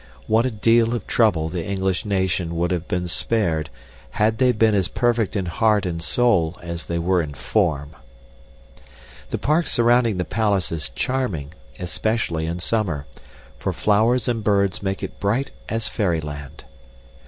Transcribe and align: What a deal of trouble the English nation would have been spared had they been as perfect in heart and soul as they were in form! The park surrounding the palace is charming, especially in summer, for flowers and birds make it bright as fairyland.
What 0.25 0.47
a 0.47 0.49
deal 0.49 0.95
of 0.95 1.05
trouble 1.05 1.47
the 1.47 1.63
English 1.63 2.05
nation 2.05 2.55
would 2.55 2.71
have 2.71 2.87
been 2.87 3.07
spared 3.07 3.69
had 4.17 4.39
they 4.39 4.51
been 4.51 4.73
as 4.73 4.87
perfect 4.87 5.35
in 5.35 5.45
heart 5.45 5.85
and 5.85 6.01
soul 6.01 6.57
as 6.63 6.87
they 6.87 6.97
were 6.97 7.21
in 7.21 7.35
form! 7.35 7.91
The 9.29 9.37
park 9.37 9.67
surrounding 9.67 10.17
the 10.17 10.25
palace 10.25 10.71
is 10.71 10.89
charming, 10.89 11.53
especially 11.77 12.47
in 12.47 12.57
summer, 12.57 13.05
for 13.59 13.71
flowers 13.73 14.27
and 14.27 14.43
birds 14.43 14.81
make 14.81 15.03
it 15.03 15.19
bright 15.19 15.51
as 15.69 15.87
fairyland. 15.87 16.63